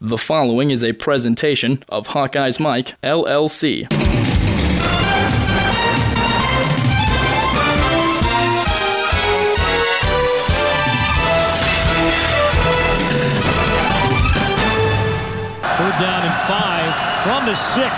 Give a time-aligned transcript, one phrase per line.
[0.00, 3.82] The following is a presentation of Hawkeyes Mike, LLC.
[15.74, 16.94] Third down and five
[17.24, 17.92] from the six.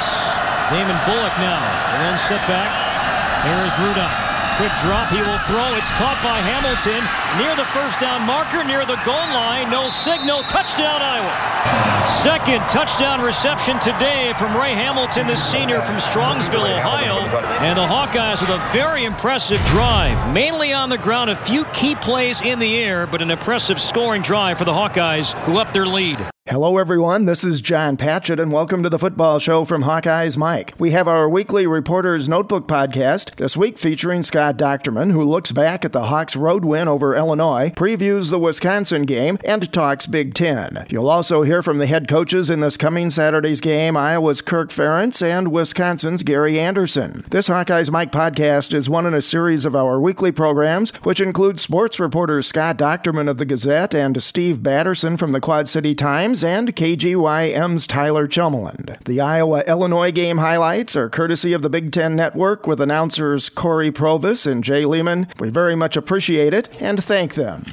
[0.70, 1.60] Damon Bullock now.
[1.92, 3.44] And then set back.
[3.44, 4.29] Here is Rudock.
[4.60, 5.08] Quick drop.
[5.08, 5.74] He will throw.
[5.76, 7.00] It's caught by Hamilton
[7.40, 9.70] near the first down marker, near the goal line.
[9.70, 10.42] No signal.
[10.52, 12.06] Touchdown, Iowa.
[12.06, 17.20] Second touchdown reception today from Ray Hamilton, the senior from Strongsville, Ohio.
[17.64, 21.30] And the Hawkeyes with a very impressive drive, mainly on the ground.
[21.30, 25.32] A few key plays in the air, but an impressive scoring drive for the Hawkeyes,
[25.44, 26.18] who up their lead.
[26.50, 27.26] Hello, everyone.
[27.26, 30.74] This is John Patchett, and welcome to the football show from Hawkeyes Mike.
[30.80, 35.84] We have our weekly Reporter's Notebook podcast, this week featuring Scott Dochterman, who looks back
[35.84, 40.86] at the Hawks' road win over Illinois, previews the Wisconsin game, and talks Big Ten.
[40.90, 45.24] You'll also hear from the head coaches in this coming Saturday's game Iowa's Kirk Ferentz
[45.24, 47.24] and Wisconsin's Gary Anderson.
[47.30, 51.60] This Hawkeyes Mike podcast is one in a series of our weekly programs, which include
[51.60, 56.39] sports reporters Scott Dochterman of the Gazette and Steve Batterson from the Quad City Times
[56.42, 58.98] and KGYM's Tyler Chummeland.
[59.04, 63.90] The Iowa Illinois game highlights are courtesy of the Big Ten Network with announcers Cory
[63.90, 65.28] Provus and J Leman.
[65.38, 67.64] We very much appreciate it and thank them.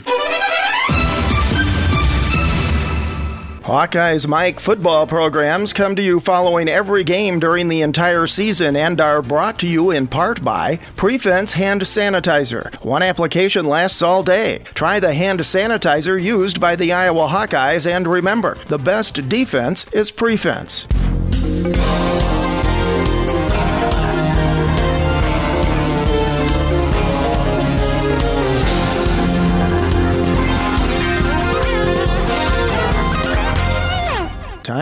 [3.67, 9.01] Hawkeyes Mike football programs come to you following every game during the entire season and
[9.01, 12.73] are brought to you in part by Prefense Hand Sanitizer.
[12.85, 14.59] One application lasts all day.
[14.73, 20.11] Try the hand sanitizer used by the Iowa Hawkeyes and remember, the best defense is
[20.11, 20.87] prefense.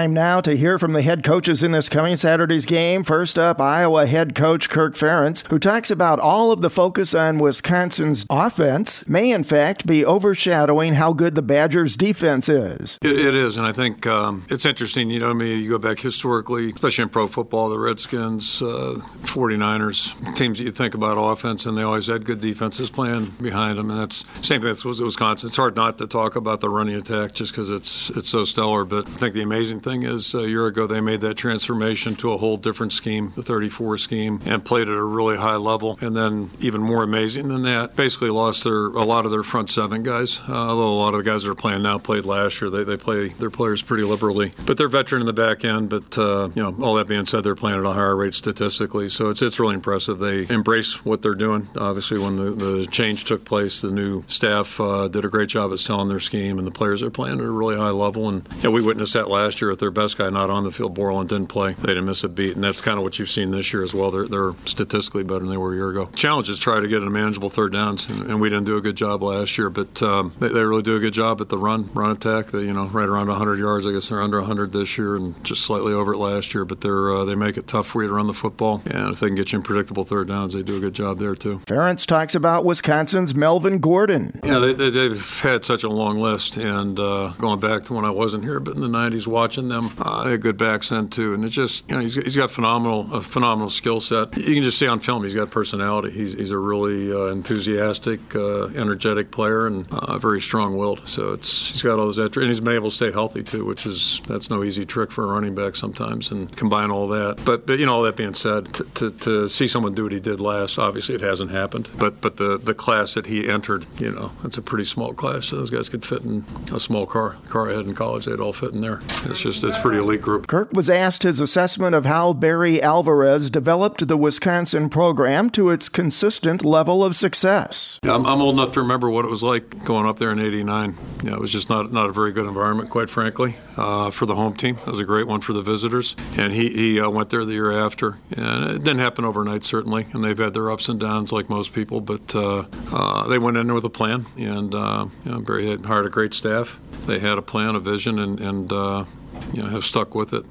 [0.06, 3.04] Time now to hear from the head coaches in this coming Saturday's game.
[3.04, 7.40] First up, Iowa head coach Kirk Ferentz, who talks about all of the focus on
[7.40, 13.00] Wisconsin's offense may in fact be overshadowing how good the Badgers' defense is.
[13.02, 15.10] it, it is, and I think um, it's interesting.
[15.10, 19.00] You know, I mean, you go back historically, especially in pro football, the Redskins, uh,
[19.24, 23.80] 49ers, teams that you think about offense, and they always had good defenses playing behind
[23.80, 25.48] them, and that's same thing with Wisconsin.
[25.48, 28.86] It's hard not to talk about the running attack just because it's it's so stellar,
[28.86, 32.32] but I think the amazing thing is a year ago they made that transformation to
[32.32, 35.98] a whole different scheme, the 34 scheme, and played at a really high level.
[36.02, 39.70] And then even more amazing than that, basically lost their a lot of their front
[39.70, 40.42] seven guys.
[40.48, 42.84] Uh, although a lot of the guys that are playing now played last year, they,
[42.84, 44.54] they play their players pretty liberally.
[44.66, 45.90] But they're veteran in the back end.
[45.90, 49.10] But uh, you know, all that being said, they're playing at a higher rate statistically.
[49.10, 50.20] So it's it's really impressive.
[50.20, 51.68] They embrace what they're doing.
[51.78, 55.72] Obviously, when the, the change took place, the new staff uh, did a great job
[55.72, 58.30] at selling their scheme, and the players are playing at a really high level.
[58.30, 60.96] And yeah, we witnessed that last year with their best guy not on the field.
[60.96, 61.74] Borland didn't play.
[61.74, 63.94] They didn't miss a beat, and that's kind of what you've seen this year as
[63.94, 64.10] well.
[64.10, 66.08] They're, they're statistically better than they were a year ago.
[66.16, 68.82] Challenge is try to get a manageable third downs, and, and we didn't do a
[68.82, 71.58] good job last year, but um, they, they, really do a good job at the
[71.58, 72.48] run run attack.
[72.48, 73.86] They, you know, right around 100 yards.
[73.86, 76.66] I guess they're under 100 this year, and just slightly over it last year.
[76.66, 79.20] But they're uh, they make it tough for you to run the football, and if
[79.20, 81.60] they can get you in predictable third downs, they do a good job there too.
[81.68, 84.40] Ferentz talks about Wisconsin's Melvin Gordon.
[84.44, 88.06] Yeah, they, they, have had such a long list, and uh, going back to when
[88.06, 91.34] I wasn't here, but in the 90s, watching them, uh, they good backs then too,
[91.34, 94.36] and it's just you know he's, he's got phenomenal a phenomenal skill set.
[94.38, 96.12] You can just see on film he's got personality.
[96.12, 101.08] He's, he's a really uh, enthusiastic, uh, energetic player and uh, very strong-willed.
[101.08, 103.66] So it's he's got all those attributes, and he's been able to stay healthy too,
[103.66, 106.32] which is that's no easy trick for a running back sometimes.
[106.32, 109.50] And combine all that, but but you know all that being said, to, to, to
[109.50, 111.90] see someone do what he did last, obviously it hasn't happened.
[111.98, 115.48] But but the the class that he entered, you know, it's a pretty small class.
[115.48, 118.26] So those guys could fit in a small car car I had in college.
[118.26, 119.02] They'd all fit in there.
[119.26, 120.48] It's just it's pretty elite group.
[120.48, 125.90] Kirk was asked his assessment of how Barry Alvarez developed the Wisconsin program to its
[125.90, 128.00] consistent level of success.
[128.04, 130.40] Yeah, I'm, I'm, old enough to remember what it was like going up there in
[130.40, 130.96] '89.
[131.24, 134.36] Yeah, it was just not not a very good environment, quite frankly, uh, for the
[134.36, 134.78] home team.
[134.78, 137.54] It was a great one for the visitors, and he he uh, went there the
[137.54, 141.32] year after, and it didn't happen overnight, certainly, and they've had their ups and downs
[141.32, 145.06] like most people, but uh, uh they went in there with a plan, and uh,
[145.24, 146.80] you know, Barry had hired a great staff.
[147.06, 149.06] They had a plan, a vision, and and uh,
[149.54, 150.46] you know have stuck with it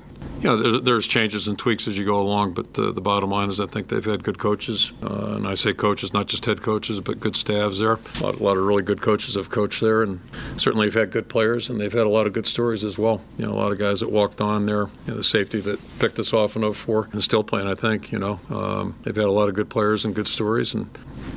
[0.45, 3.31] you know, there's, there's, changes and tweaks as you go along, but the, the bottom
[3.31, 6.45] line is I think they've had good coaches, uh, and I say coaches, not just
[6.45, 7.93] head coaches, but good staffs there.
[7.93, 10.21] A lot, a lot, of really good coaches have coached there, and
[10.57, 13.23] certainly have had good players, and they've had a lot of good stories as well.
[13.39, 15.81] You know, a lot of guys that walked on there, you know, the safety that
[15.99, 18.13] picked us off in 04 and still playing, I think.
[18.13, 20.91] You know, um, they've had a lot of good players and good stories, and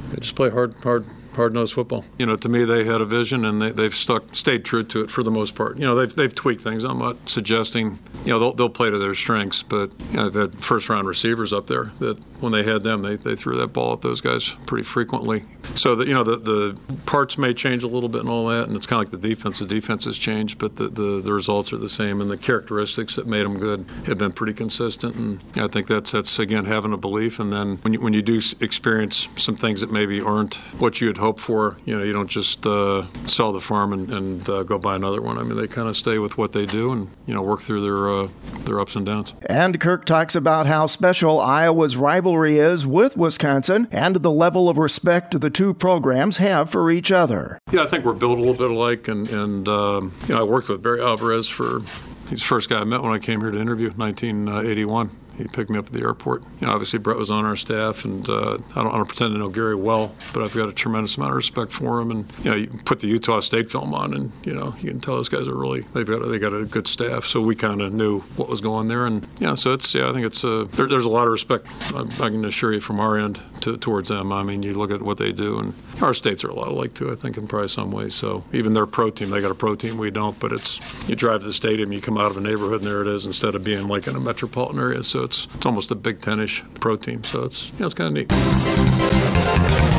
[0.09, 1.05] they just play hard, hard,
[1.37, 2.03] hard nosed football.
[2.19, 5.01] You know, to me, they had a vision and they, they've stuck, stayed true to
[5.01, 5.77] it for the most part.
[5.77, 6.83] You know, they've, they've tweaked things.
[6.83, 10.51] I'm not suggesting, you know, they'll, they'll play to their strengths, but you know, they've
[10.51, 13.67] had first round receivers up there that when they had them, they, they threw that
[13.73, 15.43] ball at those guys pretty frequently.
[15.75, 18.67] So, that, you know, the, the parts may change a little bit and all that,
[18.67, 19.59] and it's kind of like the defense.
[19.59, 23.15] The defense has changed, but the, the, the results are the same, and the characteristics
[23.15, 25.15] that made them good have been pretty consistent.
[25.15, 27.39] And I think that's, that's again, having a belief.
[27.39, 31.07] And then when you, when you do experience some things that maybe aren't what you
[31.07, 34.63] had hoped for, you know, you don't just uh, sell the farm and, and uh,
[34.63, 35.37] go buy another one.
[35.37, 37.81] I mean, they kind of stay with what they do and, you know, work through
[37.81, 38.27] their, uh,
[38.65, 39.33] their ups and downs.
[39.45, 44.77] And Kirk talks about how special Iowa's rivalry is with Wisconsin and the level of
[44.77, 47.59] respect the two programs have for each other.
[47.71, 49.07] Yeah, I think we're built a little bit alike.
[49.07, 51.81] And, and um, you know, I worked with Barry Alvarez for,
[52.29, 55.43] he's the first guy I met when I came here to interview, in 1981 he
[55.45, 56.43] picked me up at the airport.
[56.59, 59.33] You know, obviously Brett was on our staff, and uh, I, don't, I, don't, pretend
[59.33, 62.11] to know Gary well, but I've got a tremendous amount of respect for him.
[62.11, 64.99] And you know, you put the Utah State film on, and you know, you can
[64.99, 67.25] tell those guys are really they've got they got a good staff.
[67.25, 70.13] So we kind of knew what was going there, and yeah, so it's yeah, I
[70.13, 71.67] think it's uh, there, there's a lot of respect.
[71.93, 74.31] I, I, can assure you from our end to, towards them.
[74.31, 76.95] I mean, you look at what they do, and our states are a lot alike
[76.95, 77.11] too.
[77.11, 78.15] I think in probably some ways.
[78.15, 80.39] So even their pro team, they got a pro team, we don't.
[80.39, 83.01] But it's you drive to the stadium, you come out of a neighborhood, and there
[83.01, 85.03] it is, instead of being like in a metropolitan area.
[85.03, 87.23] So it's it's almost a Big Ten-ish pro team.
[87.23, 89.96] So it's you know, it's kind of neat.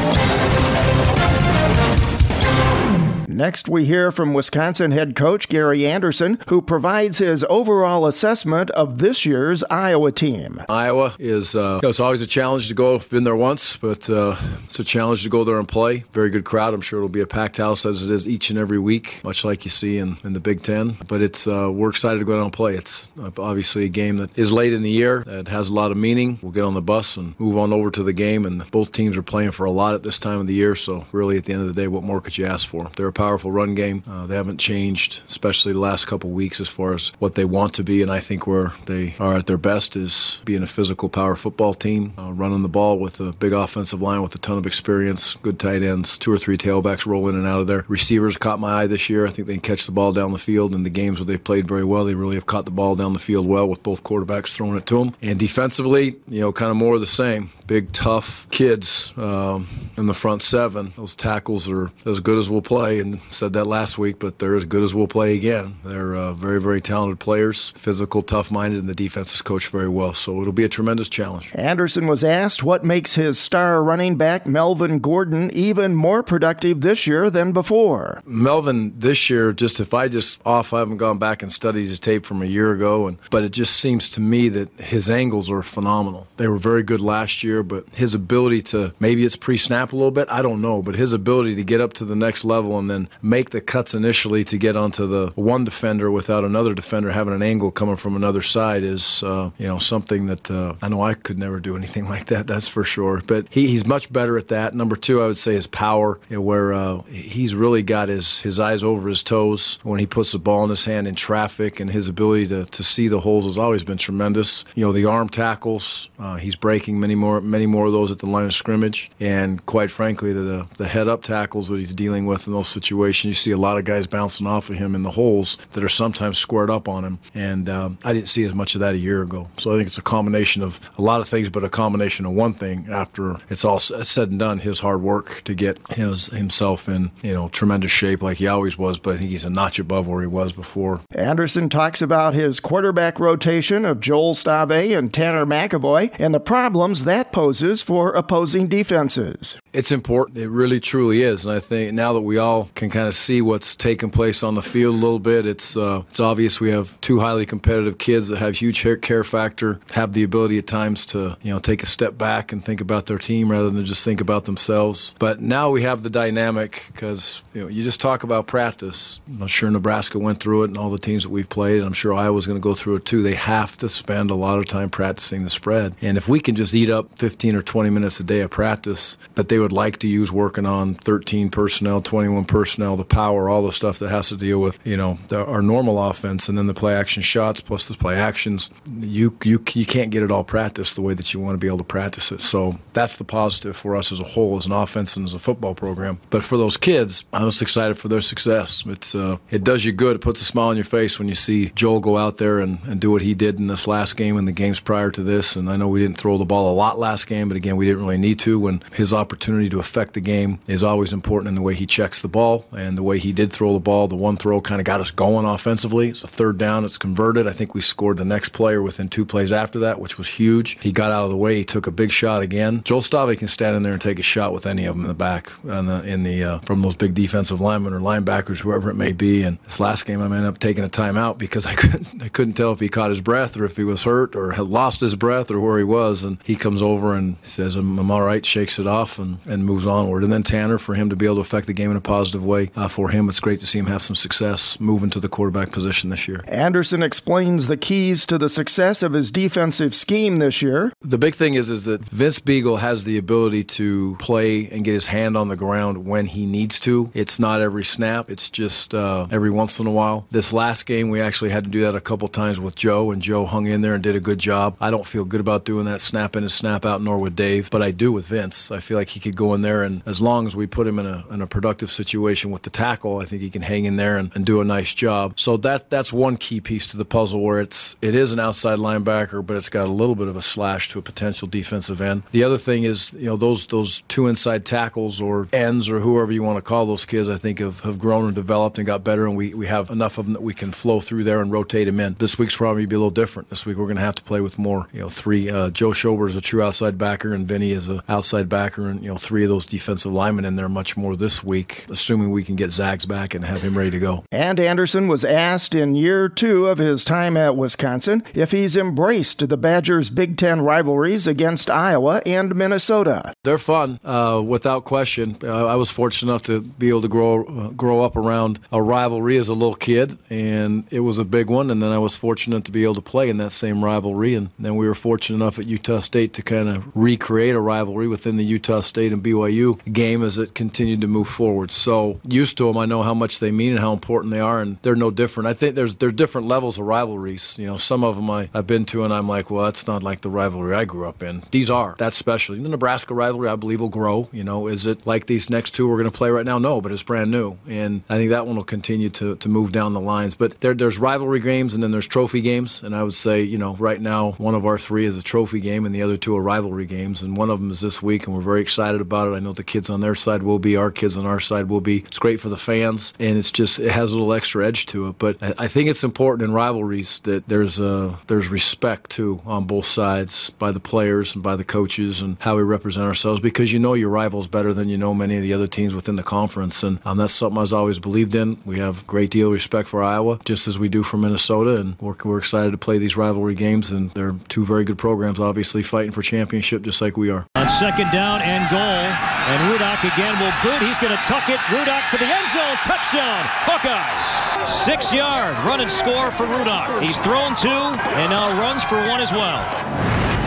[3.38, 8.98] Next, we hear from Wisconsin head coach Gary Anderson, who provides his overall assessment of
[8.98, 10.60] this year's Iowa team.
[10.68, 12.96] Iowa is, uh, you know, it's always a challenge to go.
[12.96, 15.98] I've been there once, but uh, it's a challenge to go there and play.
[16.10, 16.74] Very good crowd.
[16.74, 19.44] I'm sure it'll be a packed house as it is each and every week, much
[19.44, 20.96] like you see in, in the Big Ten.
[21.06, 22.74] But it's uh, we're excited to go down and play.
[22.74, 25.22] It's obviously a game that is late in the year.
[25.28, 26.40] It has a lot of meaning.
[26.42, 28.46] We'll get on the bus and move on over to the game.
[28.46, 30.74] And both teams are playing for a lot at this time of the year.
[30.74, 32.90] So really, at the end of the day, what more could you ask for?
[32.96, 34.02] They're a powerful run game.
[34.08, 37.74] Uh, they haven't changed, especially the last couple weeks, as far as what they want
[37.74, 38.00] to be.
[38.00, 41.74] And I think where they are at their best is being a physical power football
[41.74, 45.36] team, uh, running the ball with a big offensive line with a ton of experience,
[45.42, 47.84] good tight ends, two or three tailbacks roll in and out of there.
[47.86, 49.26] Receivers caught my eye this year.
[49.26, 50.74] I think they can catch the ball down the field.
[50.74, 53.12] In the games where they've played very well, they really have caught the ball down
[53.12, 55.14] the field well with both quarterbacks throwing it to them.
[55.20, 57.50] And defensively, you know, kind of more of the same.
[57.68, 59.68] Big, tough kids um,
[59.98, 60.90] in the front seven.
[60.96, 64.56] Those tackles are as good as we'll play, and said that last week, but they're
[64.56, 65.76] as good as we'll play again.
[65.84, 69.86] They're uh, very, very talented players, physical, tough minded, and the defense is coached very
[69.88, 70.14] well.
[70.14, 71.50] So it'll be a tremendous challenge.
[71.54, 77.06] Anderson was asked what makes his star running back, Melvin Gordon, even more productive this
[77.06, 78.22] year than before.
[78.24, 82.00] Melvin, this year, just if I just off, I haven't gone back and studied his
[82.00, 85.50] tape from a year ago, and but it just seems to me that his angles
[85.50, 86.26] are phenomenal.
[86.38, 89.96] They were very good last year, but his ability to maybe it's pre snap a
[89.96, 92.78] little bit, I don't know, but his ability to get up to the next level
[92.78, 97.10] and then make the cuts initially to get onto the one defender without another defender
[97.10, 100.88] having an angle coming from another side is, uh, you know, something that uh, I
[100.88, 102.46] know I could never do anything like that.
[102.46, 103.20] That's for sure.
[103.26, 104.74] But he, he's much better at that.
[104.74, 108.38] Number two, I would say his power, you know, where uh, he's really got his
[108.38, 111.80] his eyes over his toes when he puts the ball in his hand in traffic,
[111.80, 114.64] and his ability to, to see the holes has always been tremendous.
[114.74, 118.18] You know, the arm tackles, uh, he's breaking many more many more of those at
[118.18, 122.26] the line of scrimmage, and quite frankly, the the head up tackles that he's dealing
[122.26, 125.02] with in those situations, you see a lot of guys bouncing off of him in
[125.02, 127.18] the holes that are sometimes squared up on him.
[127.34, 129.48] And um, I didn't see as much of that a year ago.
[129.56, 132.32] So I think it's a combination of a lot of things, but a combination of
[132.32, 136.88] one thing after it's all said and done, his hard work to get his, himself
[136.88, 139.78] in, you know, tremendous shape like he always was, but I think he's a notch
[139.78, 141.00] above where he was before.
[141.14, 147.04] Anderson talks about his quarterback rotation of Joel Stave and Tanner McEvoy and the problems
[147.04, 149.56] that poses for opposing defenses.
[149.72, 150.38] It's important.
[150.38, 151.46] It really, truly is.
[151.46, 154.56] And I think now that we all can kind of see what's taking place on
[154.56, 158.26] the field a little bit, it's uh, it's obvious we have two highly competitive kids
[158.26, 161.86] that have huge care factor, have the ability at times to you know take a
[161.86, 165.14] step back and think about their team rather than just think about themselves.
[165.20, 169.20] But now we have the dynamic because you know you just talk about practice.
[169.40, 171.92] I'm sure Nebraska went through it and all the teams that we've played, and I'm
[171.92, 173.22] sure Iowa's going to go through it too.
[173.22, 176.56] They have to spend a lot of time practicing the spread, and if we can
[176.56, 179.98] just eat up 15 or 20 minutes a day of practice, but they would like
[179.98, 184.30] to use working on 13 personnel, 21 personnel, the power, all the stuff that has
[184.30, 187.60] to deal with you know the, our normal offense, and then the play action shots
[187.60, 188.70] plus the play actions.
[189.00, 191.66] You you you can't get it all practiced the way that you want to be
[191.66, 192.40] able to practice it.
[192.40, 195.38] So that's the positive for us as a whole, as an offense and as a
[195.38, 196.18] football program.
[196.30, 198.84] But for those kids, I'm just excited for their success.
[198.86, 200.16] It's uh, it does you good.
[200.16, 202.78] It puts a smile on your face when you see Joel go out there and,
[202.84, 205.56] and do what he did in this last game and the games prior to this.
[205.56, 207.76] And I know we didn't throw the ball a lot last last game, but again,
[207.76, 211.48] we didn't really need to when his opportunity to affect the game is always important
[211.48, 214.06] in the way he checks the ball and the way he did throw the ball.
[214.06, 216.10] The one throw kind of got us going offensively.
[216.10, 217.48] It's a third down, it's converted.
[217.48, 220.78] I think we scored the next player within two plays after that, which was huge.
[220.80, 222.82] He got out of the way, he took a big shot again.
[222.84, 225.08] Joel Stave can stand in there and take a shot with any of them in
[225.08, 228.90] the back in the, in the uh, from those big defensive linemen or linebackers, whoever
[228.90, 229.42] it may be.
[229.42, 232.54] And this last game, I ended up taking a timeout because I couldn't I couldn't
[232.54, 235.16] tell if he caught his breath or if he was hurt or had lost his
[235.16, 236.22] breath or where he was.
[236.22, 239.64] And he comes over and says, "I'm, I'm all right," shakes it off and, and
[239.64, 240.24] moves onward.
[240.24, 242.44] And then Tanner, for him to be able to affect the game in a positive
[242.44, 245.28] way, uh, for him, it's great to see him have some success moving to the
[245.28, 246.42] quarterback position this year.
[246.48, 250.92] Anderson explains the keys to the success of his defensive scheme this year.
[251.00, 254.94] The big thing is is that Vince Biegel has the ability to play and get
[254.94, 257.10] his hand on the ground when he needs to.
[257.14, 258.30] It's not every snap.
[258.30, 260.26] It's just uh, every once in a while.
[260.30, 263.20] This last game, we actually had to do that a couple times with Joe, and
[263.22, 264.76] Joe hung in there and did a good job.
[264.80, 267.70] I don't feel good about doing that snap in and snap out, nor with Dave,
[267.70, 268.70] but I do with Vince.
[268.70, 270.98] I feel like he could go in there, and as long as we put him
[270.98, 273.96] in a, in a productive situation with the tackle, I think he can hang in
[273.96, 275.38] there and, and do a nice job.
[275.38, 278.78] So that that's one key piece to the puzzle where it's it is an outside
[278.78, 282.22] linebacker, but it's got a little bit of a slash to a potential defensive end.
[282.32, 286.32] The other thing is, you know, those those two inside tackles or ends or whoever
[286.32, 289.04] you want to call those kids, I think have, have grown and developed and got
[289.04, 291.52] better, and we, we have enough of them that we can flow through there and
[291.52, 292.14] rotate them in.
[292.18, 293.50] This week's probably be a little different.
[293.50, 295.50] This week we're going to have to play with more, you know, three.
[295.50, 299.02] Uh, Joe Schobert is a true outside backer, and Vinny is an outside backer, and
[299.02, 302.44] you know, three of those defensive linemen in there much more this week, assuming we
[302.44, 304.24] can get Zags back and have him ready to go.
[304.30, 309.48] And Anderson was asked in year two of his time at Wisconsin if he's embraced
[309.48, 313.34] the Badgers' Big Ten rivalries against Iowa and Minnesota.
[313.44, 315.36] They're fun, uh, without question.
[315.42, 318.82] Uh, I was fortunate enough to be able to grow uh, grow up around a
[318.82, 321.70] rivalry as a little kid, and it was a big one.
[321.70, 324.34] And then I was fortunate to be able to play in that same rivalry.
[324.34, 328.08] And then we were fortunate enough at Utah State to kind of recreate a rivalry
[328.08, 331.70] within the Utah State and BYU game as it continued to move forward.
[331.70, 334.60] So used to them, I know how much they mean and how important they are,
[334.60, 335.48] and they're no different.
[335.48, 337.58] I think there's there's different levels of rivalries.
[337.58, 340.02] You know, some of them I, I've been to, and I'm like, well, that's not
[340.02, 341.42] like the rivalry I grew up in.
[341.50, 341.94] These are.
[341.98, 342.56] That's special.
[342.56, 344.28] The Nebraska rivalry, I believe, will grow.
[344.32, 346.58] You know, is it like these next two we're going to play right now?
[346.58, 349.72] No, but it's brand new, and I think that one will continue to, to move
[349.72, 350.34] down the lines.
[350.34, 353.58] But there, there's rivalry games, and then there's trophy games, and I would say, you
[353.58, 356.36] know, right now one of our three is a trophy game, and the other two
[356.36, 359.28] are rivalry games, and one of them is this week, and we're very excited about
[359.28, 359.36] it.
[359.36, 361.80] I know the kids on their side will be, our kids on our side will
[361.80, 361.98] be.
[361.98, 365.08] It's great for the fans, and it's just it has a little extra edge to
[365.08, 365.18] it.
[365.18, 369.86] But I, think it's important in rivalries that there's a there's respect too on both
[369.86, 373.78] sides by the players and by the coaches and how we represent ourselves because you
[373.78, 376.82] know your rivals better than you know many of the other teams within the conference,
[376.82, 378.58] and um, that's something I've always believed in.
[378.64, 381.76] We have a great deal of respect for Iowa, just as we do for Minnesota,
[381.76, 383.90] and we're, we're excited to play these rivalry games.
[383.90, 387.46] And they're two very good programs, obviously fighting for championship just like we are.
[387.56, 390.80] On second down and goal, and Rudock again will boot.
[390.80, 391.60] He's going to tuck it.
[391.68, 392.76] Rudock for the end zone.
[392.88, 394.66] Touchdown, Hawkeyes.
[394.66, 397.02] Six yard run and score for Rudock.
[397.02, 399.62] He's thrown two and now runs for one as well.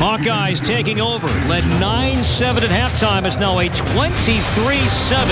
[0.02, 1.28] Hawkeyes taking over.
[1.48, 3.24] Led 9-7 at halftime.
[3.28, 3.94] It's now a 23-7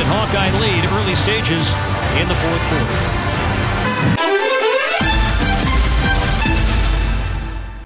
[0.06, 1.66] Hawkeye lead early stages
[2.22, 4.29] in the fourth quarter.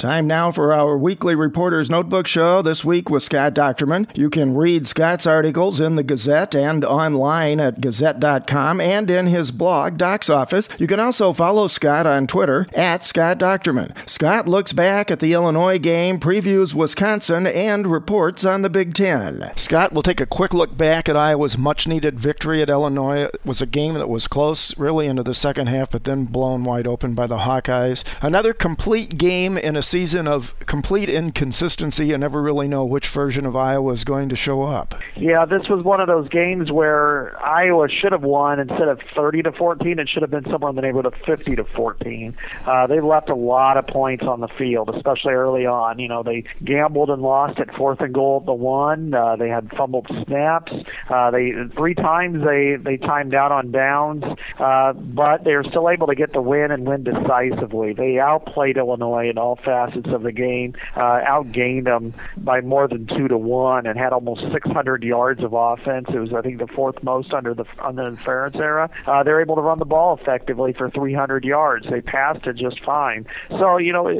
[0.00, 2.62] Time now for our weekly Reporter's Notebook show.
[2.62, 4.08] This week with Scott Dochterman.
[4.16, 9.50] You can read Scott's articles in the Gazette and online at gazette.com and in his
[9.50, 10.70] blog, Doc's Office.
[10.78, 13.92] You can also follow Scott on Twitter at Scott Dochterman.
[14.08, 19.52] Scott looks back at the Illinois game, previews Wisconsin, and reports on the Big Ten.
[19.54, 23.24] Scott, we'll take a quick look back at Iowa's much needed victory at Illinois.
[23.24, 26.64] It was a game that was close really into the second half, but then blown
[26.64, 28.02] wide open by the Hawkeyes.
[28.22, 33.44] Another complete game in a season of complete inconsistency and never really know which version
[33.44, 34.94] of Iowa is going to show up.
[35.16, 39.42] Yeah, this was one of those games where Iowa should have won instead of 30
[39.42, 39.98] to 14.
[39.98, 42.36] It should have been somewhere in the neighborhood of 50 to 14.
[42.66, 45.98] Uh, they left a lot of points on the field, especially early on.
[45.98, 49.12] You know, they gambled and lost at fourth and goal at the one.
[49.12, 50.72] Uh, they had fumbled snaps.
[51.08, 54.22] Uh, they three times they they timed out on downs,
[54.60, 57.92] uh, but they were still able to get the win and win decisively.
[57.92, 62.88] They outplayed Illinois in all facets facets of the game, uh, outgained them by more
[62.88, 66.06] than two to one, and had almost 600 yards of offense.
[66.12, 68.90] It was, I think, the fourth most under the under the Ferentz era.
[69.06, 71.86] Uh, they're able to run the ball effectively for 300 yards.
[71.88, 73.26] They passed it just fine.
[73.48, 74.18] So you know,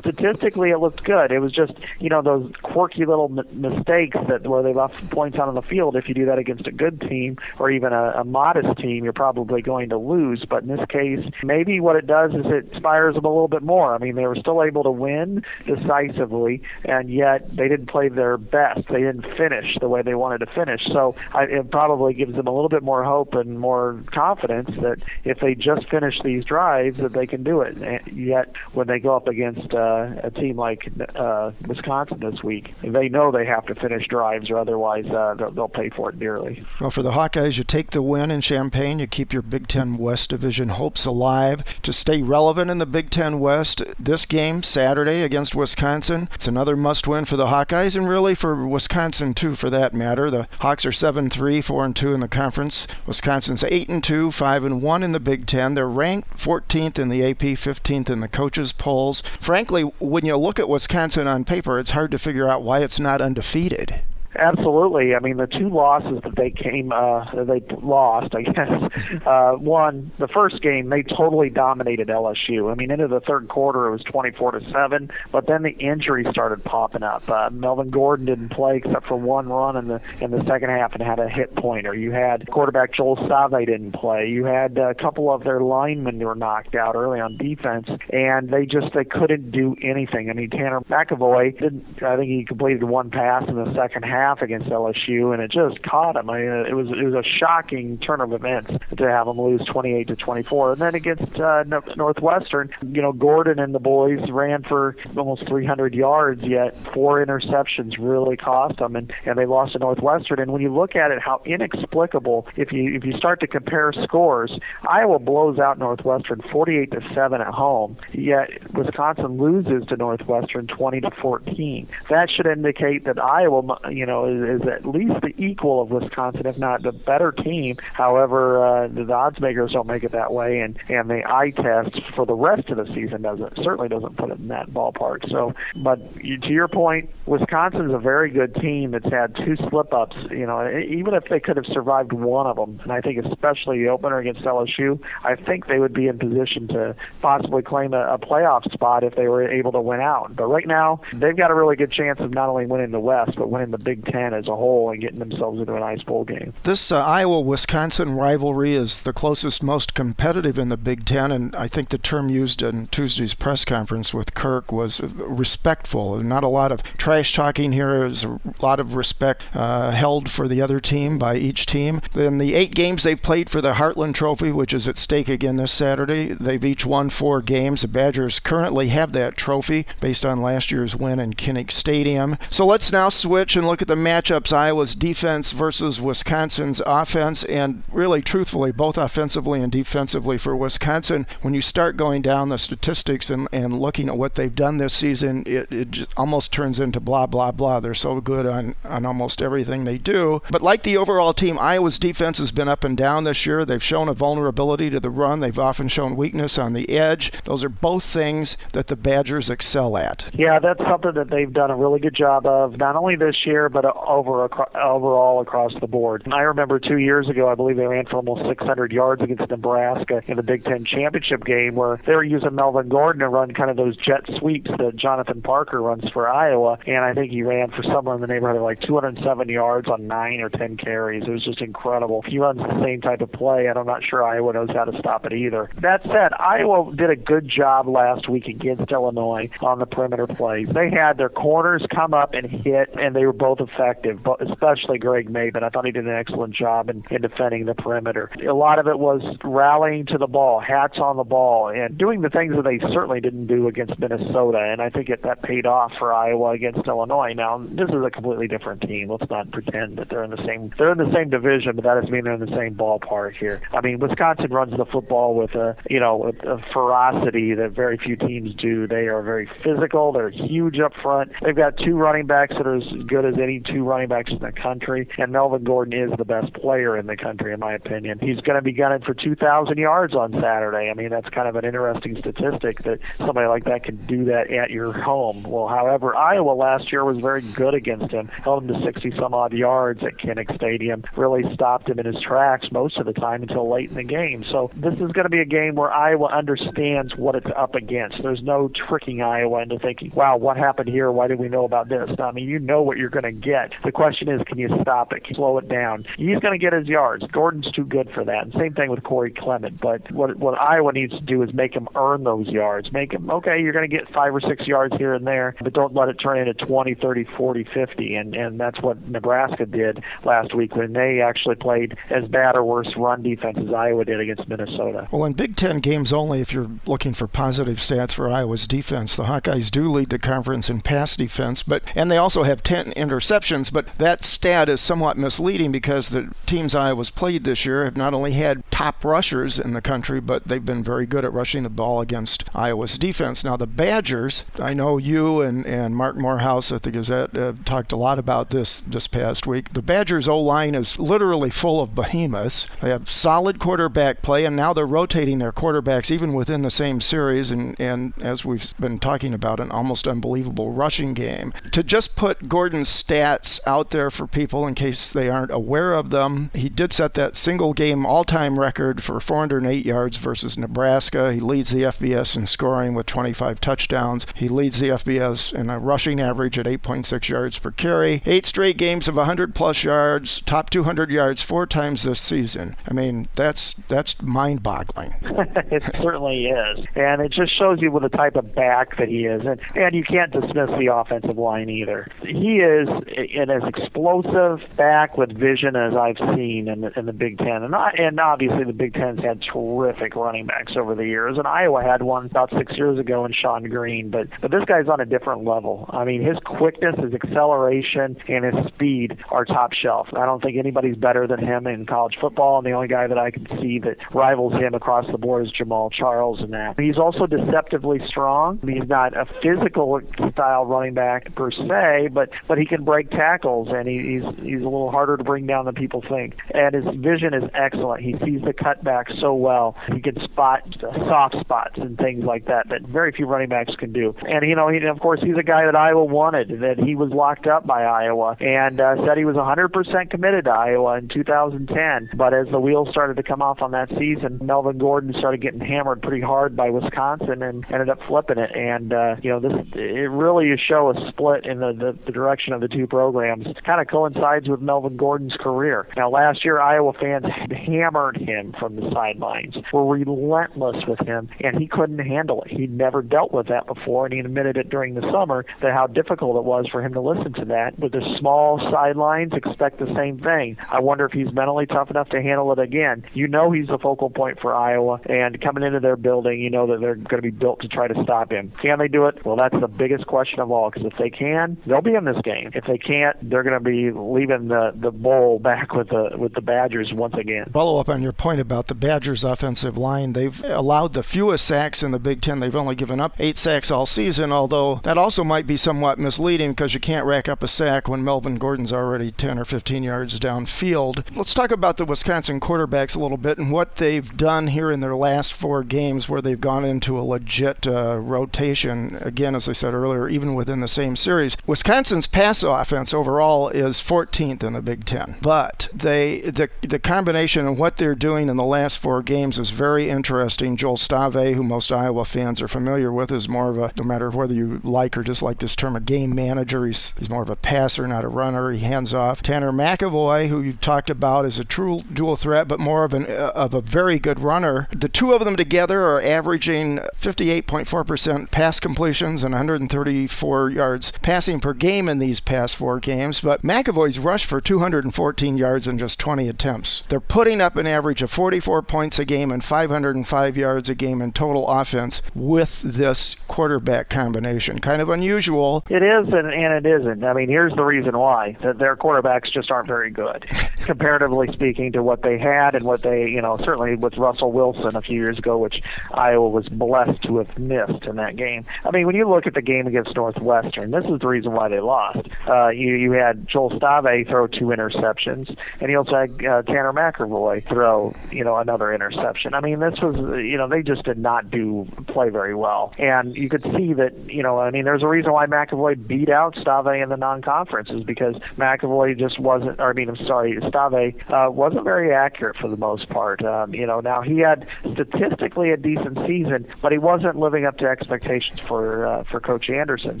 [0.00, 1.32] statistically, it looked good.
[1.32, 5.38] It was just you know those quirky little m- mistakes that where they left points
[5.38, 5.96] out on the field.
[5.96, 9.12] If you do that against a good team or even a, a modest team, you're
[9.12, 10.44] probably going to lose.
[10.48, 13.62] But in this case, maybe what it does is it inspires them a little bit
[13.62, 13.94] more.
[13.94, 18.36] I mean, they were still able to win decisively, and yet they didn't play their
[18.36, 18.88] best.
[18.88, 20.84] They didn't finish the way they wanted to finish.
[20.86, 24.98] So I, it probably gives them a little bit more hope and more confidence that
[25.24, 27.76] if they just finish these drives, that they can do it.
[27.76, 32.74] And yet, when they go up against uh, a team like uh, Wisconsin this week,
[32.82, 36.18] they know they have to finish drives, or otherwise uh, they'll, they'll pay for it
[36.18, 36.64] dearly.
[36.80, 39.98] Well, for the Hawkeyes, you take the win in Champaign, you keep your Big Ten
[39.98, 43.82] West Division hopes alive to stay relevant in the Big Ten West.
[43.98, 44.79] This game Saturday
[45.22, 49.94] against Wisconsin, it's another must-win for the Hawkeyes, and really for Wisconsin too, for that
[49.94, 50.30] matter.
[50.30, 52.86] The Hawks are 7-3, 4 and 2 in the conference.
[53.06, 55.74] Wisconsin's 8 and 2, 5 and 1 in the Big Ten.
[55.74, 59.22] They're ranked 14th in the AP, 15th in the coaches polls.
[59.40, 63.00] Frankly, when you look at Wisconsin on paper, it's hard to figure out why it's
[63.00, 64.02] not undefeated.
[64.36, 65.14] Absolutely.
[65.14, 68.70] I mean, the two losses that they came, uh, they lost, I guess.
[69.26, 72.70] Uh, one, the first game, they totally dominated LSU.
[72.70, 75.10] I mean, into the third quarter, it was 24 to seven.
[75.30, 77.28] But then the injuries started popping up.
[77.28, 80.94] Uh, Melvin Gordon didn't play except for one run in the in the second half
[80.94, 81.94] and had a hit pointer.
[81.94, 84.28] You had quarterback Joel Stave didn't play.
[84.28, 88.48] You had a couple of their linemen that were knocked out early on defense, and
[88.48, 90.30] they just they couldn't do anything.
[90.30, 94.19] I mean, Tanner McEvoy didn't, I think he completed one pass in the second half
[94.20, 96.28] half against LSU, and it just caught him.
[96.28, 99.64] I mean, it was it was a shocking turn of events to have them lose
[99.64, 100.72] 28 to 24.
[100.72, 101.64] And then against uh,
[101.96, 107.96] Northwestern, you know, Gordon and the boys ran for almost 300 yards, yet four interceptions
[107.98, 110.38] really cost them, and and they lost to Northwestern.
[110.38, 113.92] And when you look at it, how inexplicable if you if you start to compare
[113.92, 114.58] scores,
[114.88, 121.00] Iowa blows out Northwestern 48 to seven at home, yet Wisconsin loses to Northwestern 20
[121.00, 121.88] to 14.
[122.08, 125.90] That should indicate that Iowa, you know know, is, is at least the equal of
[125.90, 127.76] Wisconsin, if not the better team.
[127.94, 132.00] However, uh, the odds makers don't make it that way, and and the eye test
[132.12, 135.28] for the rest of the season doesn't certainly doesn't put it in that ballpark.
[135.30, 140.16] So, but to your point, Wisconsin's a very good team that's had two slip ups.
[140.30, 143.82] You know, even if they could have survived one of them, and I think especially
[143.82, 148.14] the opener against LSU, I think they would be in position to possibly claim a,
[148.14, 150.36] a playoff spot if they were able to win out.
[150.36, 153.36] But right now, they've got a really good chance of not only winning the West
[153.36, 156.02] but winning the Big Big Ten as a whole and getting themselves into a nice
[156.02, 156.52] bowl game.
[156.62, 161.54] This uh, Iowa Wisconsin rivalry is the closest, most competitive in the Big Ten, and
[161.56, 166.16] I think the term used in Tuesday's press conference with Kirk was respectful.
[166.22, 168.00] Not a lot of trash talking here.
[168.00, 172.00] There's a lot of respect uh, held for the other team by each team.
[172.14, 175.56] In the eight games they've played for the Heartland Trophy, which is at stake again
[175.56, 177.82] this Saturday, they've each won four games.
[177.82, 182.36] The Badgers currently have that trophy based on last year's win in Kinnick Stadium.
[182.50, 187.82] So let's now switch and look at the matchups Iowa's defense versus Wisconsin's offense, and
[187.90, 191.26] really, truthfully, both offensively and defensively for Wisconsin.
[191.42, 194.94] When you start going down the statistics and, and looking at what they've done this
[194.94, 197.80] season, it, it almost turns into blah, blah, blah.
[197.80, 200.40] They're so good on, on almost everything they do.
[200.52, 203.64] But like the overall team, Iowa's defense has been up and down this year.
[203.64, 207.32] They've shown a vulnerability to the run, they've often shown weakness on the edge.
[207.42, 210.30] Those are both things that the Badgers excel at.
[210.32, 213.68] Yeah, that's something that they've done a really good job of, not only this year,
[213.68, 214.44] but but over
[214.76, 216.26] overall across the board.
[216.30, 220.22] I remember two years ago, I believe they ran for almost 600 yards against Nebraska
[220.26, 223.70] in the Big Ten championship game, where they were using Melvin Gordon to run kind
[223.70, 227.70] of those jet sweeps that Jonathan Parker runs for Iowa, and I think he ran
[227.70, 231.24] for somewhere in the neighborhood of like 207 yards on nine or 10 carries.
[231.24, 232.22] It was just incredible.
[232.24, 234.84] If he runs the same type of play, and I'm not sure Iowa knows how
[234.84, 235.70] to stop it either.
[235.80, 240.68] That said, Iowa did a good job last week against Illinois on the perimeter plays.
[240.68, 244.98] They had their corners come up and hit, and they were both effective, but especially
[244.98, 248.30] Greg Mabin, but I thought he did an excellent job in, in defending the perimeter.
[248.46, 252.22] A lot of it was rallying to the ball, hats on the ball, and doing
[252.22, 255.66] the things that they certainly didn't do against Minnesota, and I think it, that paid
[255.66, 257.32] off for Iowa against Illinois.
[257.34, 259.10] Now, this is a completely different team.
[259.10, 261.94] Let's not pretend that they're in the same they're in the same division, but that
[261.94, 263.60] doesn't mean they're in the same ballpark here.
[263.74, 267.98] I mean, Wisconsin runs the football with a you know a, a ferocity that very
[267.98, 268.86] few teams do.
[268.86, 270.12] They are very physical.
[270.12, 271.32] They're huge up front.
[271.42, 274.38] They've got two running backs that are as good as any two running backs in
[274.38, 278.18] the country, and Melvin Gordon is the best player in the country, in my opinion.
[278.20, 280.90] He's going to be gunning for 2,000 yards on Saturday.
[280.90, 284.50] I mean, that's kind of an interesting statistic that somebody like that can do that
[284.50, 285.42] at your home.
[285.42, 289.34] Well, however, Iowa last year was very good against him, held him to 60 some
[289.34, 293.42] odd yards at Kinnick Stadium, really stopped him in his tracks most of the time
[293.42, 294.44] until late in the game.
[294.50, 298.22] So this is going to be a game where Iowa understands what it's up against.
[298.22, 301.10] There's no tricking Iowa into thinking, wow, what happened here?
[301.10, 302.10] Why did we know about this?
[302.18, 303.49] I mean, you know what you're going to get.
[303.82, 305.26] The question is, can you stop it?
[305.34, 306.04] Slow it down?
[306.16, 307.24] He's going to get his yards.
[307.30, 308.44] Gordon's too good for that.
[308.44, 309.80] And same thing with Corey Clement.
[309.80, 312.92] But what what Iowa needs to do is make him earn those yards.
[312.92, 313.60] Make him okay.
[313.60, 316.14] You're going to get five or six yards here and there, but don't let it
[316.14, 318.14] turn into 20, 30, 40, 50.
[318.14, 322.64] And and that's what Nebraska did last week when they actually played as bad or
[322.64, 325.08] worse run defense as Iowa did against Minnesota.
[325.10, 329.16] Well, in Big Ten games only, if you're looking for positive stats for Iowa's defense,
[329.16, 332.92] the Hawkeyes do lead the conference in pass defense, but and they also have 10
[332.92, 333.39] interceptions.
[333.70, 338.14] But that stat is somewhat misleading because the teams Iowa's played this year have not
[338.14, 341.70] only had top rushers in the country, but they've been very good at rushing the
[341.70, 343.42] ball against Iowa's defense.
[343.44, 347.92] Now the Badgers, I know you and and Marc Morehouse at the Gazette uh, talked
[347.92, 349.72] a lot about this this past week.
[349.72, 352.66] The Badgers O line is literally full of behemoths.
[352.80, 357.00] They have solid quarterback play, and now they're rotating their quarterbacks even within the same
[357.00, 357.50] series.
[357.50, 361.52] And, and as we've been talking about, an almost unbelievable rushing game.
[361.72, 362.88] To just put Gordon's
[363.20, 367.14] stats out there for people in case they aren't aware of them, he did set
[367.14, 371.32] that single game all time record for 408 yards versus Nebraska.
[371.32, 374.26] He leads the FBS in scoring with 25 touchdowns.
[374.34, 378.22] He leads the FBS in a rushing average at 8.6 yards per carry.
[378.24, 382.76] Eight straight games of 100 plus yards, top 200 yards four times this season.
[382.88, 385.14] I mean, that's that's mind-boggling.
[385.70, 389.26] it certainly is, and it just shows you what the type of back that he
[389.26, 392.06] is, and and you can't dismiss the offensive line either.
[392.22, 397.12] He is an as explosive back with vision as I've seen in the, in the
[397.12, 401.06] Big Ten, and I, and obviously the Big Ten's had terrific running backs over the
[401.06, 404.64] years, and Iowa had one about six years ago in Shonn Greene, but but this
[404.64, 405.88] guy's on a different level.
[405.90, 410.08] I mean, his quickness, his acceleration, and his speed are top shelf.
[410.12, 413.18] I don't think anybody's better than him in college football, and the only guy that
[413.18, 416.78] I can see that rivals him across the board is Jamaal Charles in that.
[416.78, 418.60] He's also deceptively strong.
[418.66, 420.00] He's not a physical
[420.32, 424.60] style running back per se, but but he can break tackles, and he, he's he's
[424.60, 426.36] a little harder to bring down than people think.
[426.52, 428.02] And his vision is excellent.
[428.02, 429.76] He sees the cutback so well.
[429.94, 433.92] He can spot soft spots and things like that that very few running backs can
[433.92, 434.14] do.
[434.22, 436.60] And you know, he, of course, he's a guy that Iowa wanted.
[436.60, 440.50] That he was locked up by Iowa, and uh, said he was 100% committed to
[440.50, 442.10] Iowa in 2010.
[442.16, 445.60] But as the wheels started to come off on that season, Melvin Gordon started getting
[445.60, 448.50] hammered pretty hard by Wisconsin and ended up flipping it.
[448.54, 452.52] And uh, you know, this it really show a split in the, the, the direction
[452.52, 453.46] of the two programs.
[453.64, 455.86] Kind of coincides with Melvin Gordon's career.
[455.96, 461.58] Now, last year, Iowa fans hammered him from the sidelines, were relentless with him, and
[461.58, 462.50] he couldn't handle it.
[462.50, 465.86] He'd never dealt with that before, and he admitted it during the summer that how
[465.86, 467.78] difficult it was for him to listen to that.
[467.78, 470.56] With the small sidelines, expect the same thing.
[470.70, 473.04] I wonder if he's mentally tough enough to handle it again.
[473.14, 476.66] You know he's the focal point for Iowa, and coming into their building, you know
[476.66, 478.52] that they're going to be built to try to stop him.
[478.60, 479.24] Can they do it?
[479.24, 482.20] Well, that's the biggest question of all, because if they can, they'll be in this
[482.24, 482.50] game.
[482.54, 486.34] If they can't, they're going to be leaving the, the bowl back with the with
[486.34, 487.46] the Badgers once again.
[487.52, 490.12] Follow up on your point about the Badgers' offensive line.
[490.12, 492.40] They've allowed the fewest sacks in the Big Ten.
[492.40, 496.52] They've only given up eight sacks all season, although that also might be somewhat misleading
[496.52, 500.18] because you can't rack up a sack when Melvin Gordon's already 10 or 15 yards
[500.18, 501.04] downfield.
[501.16, 504.80] Let's talk about the Wisconsin quarterbacks a little bit and what they've done here in
[504.80, 508.98] their last four games where they've gone into a legit uh, rotation.
[509.00, 511.36] Again, as I said earlier, even within the same series.
[511.46, 517.48] Wisconsin's pass offense overall is 14th in the Big Ten, but they the the combination
[517.48, 520.56] of what they're doing in the last four games is very interesting.
[520.56, 524.08] Joel Stave, who most Iowa fans are familiar with, is more of a no matter
[524.10, 526.64] whether you like or dislike this term, a game manager.
[526.64, 528.52] He's he's more of a passer, not a runner.
[528.52, 529.20] He hands off.
[529.20, 533.06] Tanner McEvoy, who you've talked about, is a true dual threat, but more of an
[533.06, 534.68] uh, of a very good runner.
[534.70, 541.52] The two of them together are averaging 58.4% pass completions and 134 yards passing per
[541.52, 543.20] game in these past four games.
[543.20, 546.82] But McEvoy's rushed for 214 yards in just 20 attempts.
[546.90, 551.00] They're putting up an average of 44 points a game and 505 yards a game
[551.00, 554.58] in total offense with this quarterback combination.
[554.58, 555.64] Kind of unusual.
[555.70, 557.02] It is, and, and it isn't.
[557.02, 560.26] I mean, here's the reason why: that their quarterbacks just aren't very good.
[560.60, 564.76] comparatively speaking to what they had and what they, you know, certainly with Russell Wilson
[564.76, 568.44] a few years ago, which Iowa was blessed to have missed in that game.
[568.64, 571.48] I mean, when you look at the game against Northwestern, this is the reason why
[571.48, 572.08] they lost.
[572.28, 576.72] Uh, you you had Joel Stave throw two interceptions, and you also had uh, Tanner
[576.72, 579.34] McEvoy throw, you know, another interception.
[579.34, 583.16] I mean, this was, you know, they just did not do play very well, and
[583.16, 586.36] you could see that, you know, I mean, there's a reason why McEvoy beat out
[586.36, 591.10] Stave in the non-conference is because McEvoy just wasn't, or I mean, I'm sorry, Stave
[591.10, 593.24] uh, wasn't very accurate for the most part.
[593.24, 597.58] Um, you know, now he had statistically a decent season, but he wasn't living up
[597.58, 600.00] to expectations for uh, for Coach Anderson.